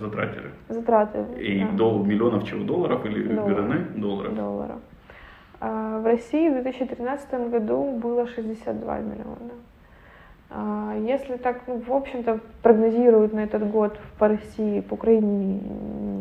[0.00, 0.50] затратили?
[0.68, 1.70] Затраты, И да.
[1.72, 2.64] до миллионов чего?
[2.64, 3.86] Долларов или гривны?
[3.96, 4.34] Долларов.
[4.34, 4.76] Долларов.
[5.60, 9.54] А в России в 2013 году было 62 миллиона.
[10.50, 15.60] А если так, ну, в общем-то, прогнозируют на этот год по России, по Украине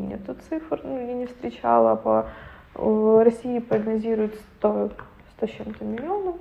[0.07, 2.25] нету цифр, ну, я не встречала, по
[2.75, 4.91] в России прогнозируют 100,
[5.37, 6.35] 100 с чем-то миллионов.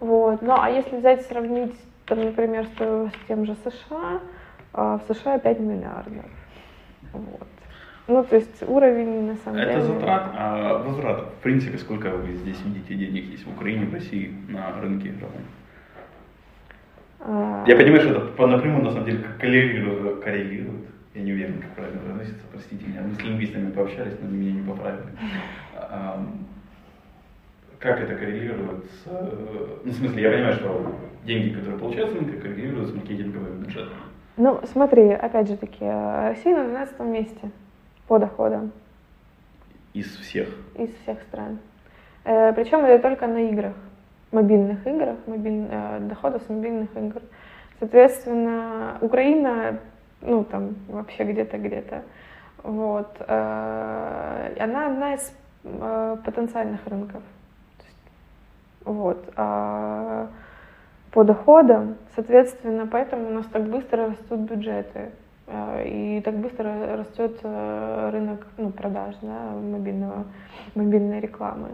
[0.00, 0.42] Вот.
[0.42, 1.74] Ну, а если взять, сравнить
[2.08, 4.20] там, например, с, тем же США,
[4.72, 6.24] а в США 5 миллиардов.
[7.12, 7.48] Вот.
[8.06, 9.78] Ну, то есть уровень на самом Это деле...
[9.78, 13.92] Это затрат, а возврат, в принципе, сколько вы здесь видите денег есть в Украине, в
[13.92, 15.12] России на рынке?
[17.20, 17.64] А...
[17.66, 20.86] Я понимаю, что это напрямую на самом деле коррелирует, коррелирует.
[21.14, 23.02] Я не уверен, как правильно произносится, простите меня.
[23.02, 25.02] Мы с лингвистами пообщались, но они меня не поправили
[27.78, 29.06] как это коррелирует с...
[29.06, 33.60] Э, ну, в смысле, я понимаю, что деньги, которые получаются с рынка, коррелируют с маркетинговым
[33.60, 33.98] бюджетом.
[34.36, 37.50] Ну, смотри, опять же таки, Россия на 12 месте
[38.06, 38.72] по доходам.
[39.94, 40.48] Из всех?
[40.76, 41.58] Из всех стран.
[42.24, 43.74] Э, причем это только на играх,
[44.32, 47.22] мобильных играх, мобиль, э, доходов с мобильных игр.
[47.78, 49.78] Соответственно, Украина,
[50.20, 52.02] ну, там, вообще где-то, где-то
[52.64, 53.16] Вот.
[53.20, 55.32] Э, она одна из
[55.64, 57.22] э, потенциальных рынков.
[58.88, 59.22] Вот.
[59.36, 60.28] А
[61.12, 65.10] по доходам, соответственно, поэтому у нас так быстро растут бюджеты.
[65.46, 70.24] Э, и так быстро растет рынок ну, продаж да, мобильного,
[70.74, 71.68] мобильной рекламы.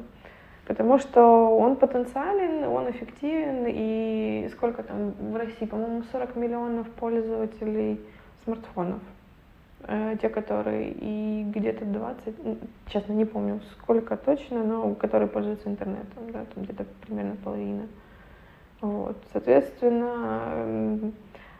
[0.66, 1.22] Потому что
[1.56, 8.00] он потенциален, он эффективен, и сколько там в России, по-моему, 40 миллионов пользователей
[8.44, 9.00] смартфонов.
[9.86, 12.34] Э, те, которые и где-то 20,
[12.88, 17.86] честно не помню сколько точно, но которые пользуются интернетом, да, там где-то примерно половина.
[18.80, 19.16] Вот.
[19.32, 21.12] Соответственно,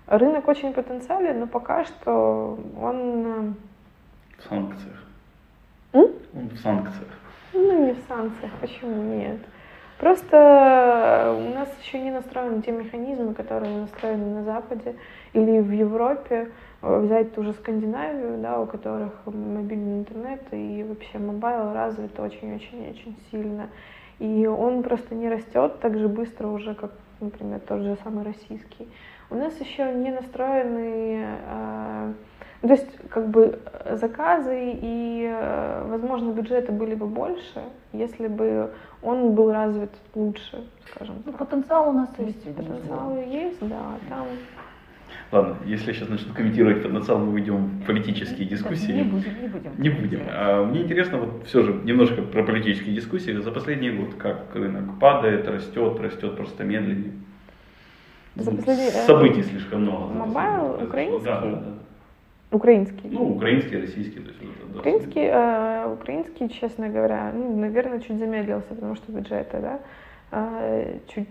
[0.07, 3.27] рынок очень потенциален, но пока что он...
[3.27, 3.53] Э,
[4.39, 5.05] в санкциях.
[5.93, 6.07] М?
[6.35, 7.09] Он в санкциях.
[7.53, 9.41] Ну, не в санкциях, почему нет?
[9.99, 14.97] Просто у нас еще не настроены те механизмы, которые настроены на Западе
[15.35, 16.51] или в Европе.
[16.85, 23.71] Взять ту же Скандинавию, да, у которых мобильный интернет и вообще mobile развит очень-очень-очень сильно.
[24.19, 28.87] И он просто не растет так же быстро уже, как, например, тот же самый российский.
[29.31, 32.13] У нас еще не настроены э,
[32.67, 33.61] то есть, как бы,
[33.91, 37.63] заказы и, э, возможно, бюджеты были бы больше,
[37.93, 38.73] если бы
[39.03, 41.41] он был развит лучше, скажем ну, так.
[41.41, 42.43] Потенциал у нас есть.
[42.57, 44.27] Потенциал есть, да, там...
[45.33, 48.93] Ладно, если я сейчас начну комментировать потенциал, мы уйдем в политические дискуссии.
[48.93, 49.73] Не будем, не будем.
[49.79, 50.21] Не будем.
[50.29, 53.33] А, мне интересно вот все же немножко про политические дискуссии.
[53.33, 57.13] За последний год как рынок падает, растет, растет просто медленнее.
[58.37, 58.89] За последние...
[58.89, 60.13] Э, Событий слишком много.
[60.15, 61.25] Mobile украинский?
[61.25, 61.75] Да, да, да.
[62.51, 63.11] Украинский.
[63.11, 64.21] Ну, украинский, российский.
[64.21, 69.59] То есть, это, украинский, э, украинский, честно говоря, ну, наверное, чуть замедлился, потому что бюджеты,
[69.61, 69.81] да,
[70.31, 71.29] э, чуть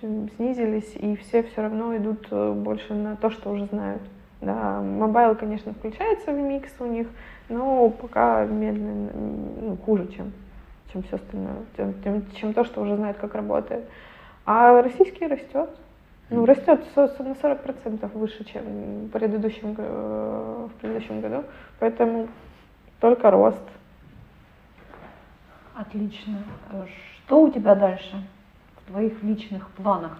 [0.00, 4.02] снизились, и все все равно идут э, больше на то, что уже знают.
[4.40, 7.08] Да, mobile, конечно, включается в микс у них,
[7.48, 9.10] но пока медленно,
[9.60, 10.32] ну, хуже, чем,
[10.92, 13.84] чем все остальное, чем, чем то, что уже знает, как работает.
[14.46, 15.70] А российский растет.
[16.30, 21.44] Ну, растет на 40% выше, чем в предыдущем, э, в предыдущем году,
[21.80, 22.28] поэтому
[23.00, 23.62] только рост.
[25.74, 26.38] Отлично.
[27.26, 28.22] Что у тебя дальше
[28.90, 30.18] твоих личных планах?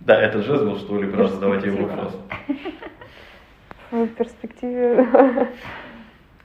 [0.00, 2.16] Да, это же был, что ли, просто задавать ей вопрос.
[3.90, 5.06] В перспективе...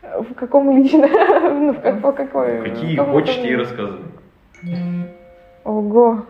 [0.02, 1.08] В каком лично?
[1.50, 2.62] Ну, в по какой?
[2.70, 4.06] Какие хочете и рассказывай.
[5.64, 6.26] Ого.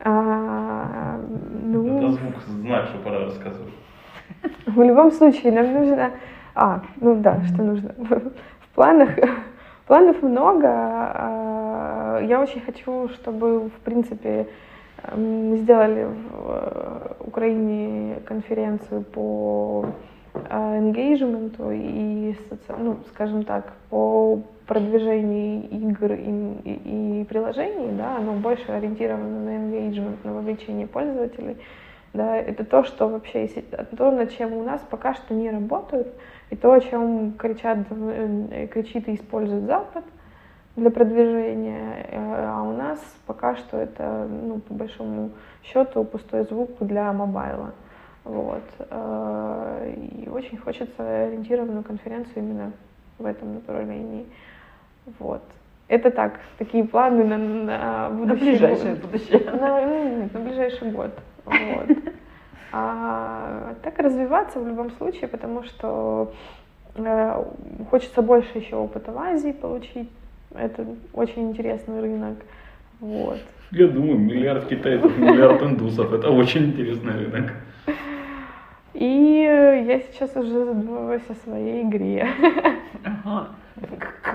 [0.00, 1.20] А,
[1.62, 1.98] ну...
[1.98, 3.72] Это звук знак, что пора рассказывать.
[4.66, 6.10] В любом случае, нам нужно...
[6.54, 7.94] А, ну да, что нужно.
[7.96, 9.10] В планах,
[9.90, 10.68] планов много.
[10.68, 14.46] А, я очень хочу, чтобы, в принципе,
[15.16, 16.14] мы сделали в
[16.46, 19.86] э, Украине конференцию по
[20.48, 22.36] engagement и,
[22.78, 24.38] ну, скажем так, по
[24.68, 31.56] продвижении игр и, и, и приложений, да, оно больше ориентировано на engagement, на вовлечение пользователей.
[32.12, 33.46] Да, это то, что вообще,
[33.96, 36.08] то, над чем у нас пока что не работают,
[36.50, 40.04] и то, о чем кричат, э, кричит и использует Запад
[40.74, 45.30] для продвижения, э, а у нас пока что это, ну, по большому
[45.62, 47.72] счету, пустой звук для мобайла.
[48.24, 48.64] Вот.
[48.90, 52.72] Э, и очень хочется ориентированную конференцию именно
[53.18, 54.26] в этом направлении.
[55.20, 55.42] Вот.
[55.86, 58.26] Это так, такие планы на, на будущее.
[58.26, 59.50] На ближайшее будущее.
[59.50, 61.10] На, на ближайший год.
[61.44, 61.88] Вот.
[62.72, 66.32] А так развиваться в любом случае, потому что
[66.94, 67.44] э,
[67.90, 70.08] хочется больше еще опыта в Азии получить.
[70.54, 72.38] Это очень интересный рынок.
[73.00, 73.40] Вот.
[73.72, 76.12] Я думаю, миллиард китайцев, миллиард индусов.
[76.12, 77.52] Это очень интересный рынок.
[78.94, 82.28] И я сейчас уже задумываюсь о своей игре.
[83.04, 83.48] Ага.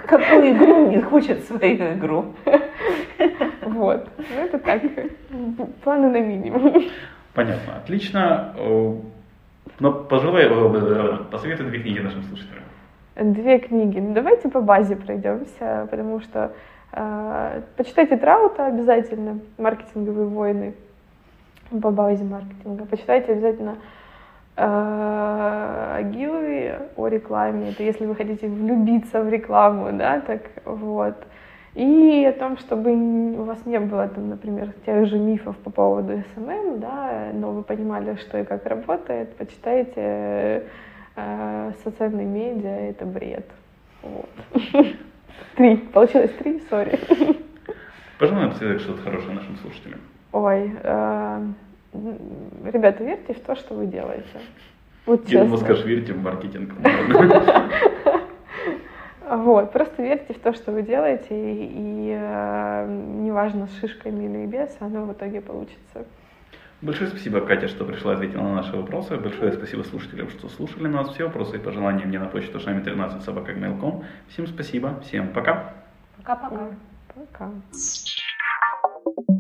[0.08, 2.34] Какую игру не хочет свою игру?
[3.62, 4.08] Вот.
[4.18, 4.82] Ну, это так,
[5.84, 6.84] планы на минимум.
[7.34, 8.54] Понятно, отлично.
[9.80, 12.64] Но пожелай, э, посоветуй две книги нашим слушателям.
[13.16, 14.00] Две книги.
[14.00, 16.54] Ну, давайте по базе пройдемся, потому что
[16.93, 20.76] э, почитайте Траута обязательно, «Маркетинговые войны»
[21.82, 22.86] по базе маркетинга.
[22.86, 23.78] Почитайте обязательно
[24.58, 31.16] агилы о рекламе, это если вы хотите влюбиться в рекламу, да, так вот.
[31.74, 36.14] И о том, чтобы у вас не было, там, например, тех же мифов по поводу
[36.14, 40.64] SMM, да, но вы понимали, что и как работает, почитайте
[41.18, 43.49] э, социальные медиа, это бред.
[44.01, 44.30] Вот.
[45.58, 45.78] Три.
[45.78, 46.97] Получилось три, сори.
[48.20, 49.99] Пожалуй, напоследок что-то хорошее нашим слушателям.
[50.32, 51.41] Ой, э,
[52.64, 54.39] ребята, верьте в то, что вы делаете.
[55.06, 55.50] Вот честно.
[55.50, 56.74] Маск аж верите в маркетинг.
[59.28, 64.46] Вот, просто верьте в то, что вы делаете, и, и, э, неважно, с шишками или
[64.46, 66.06] без, оно в итоге получится.
[66.82, 69.18] Большое спасибо, Катя, что пришла и ответила на наши вопросы.
[69.18, 71.10] Большое спасибо слушателям, что слушали нас.
[71.10, 74.04] Все вопросы и пожелания мне на почту шами 13 собакагmail.com.
[74.28, 75.74] Всем спасибо, всем пока.
[76.18, 76.68] Пока-пока.
[77.16, 77.52] Пока.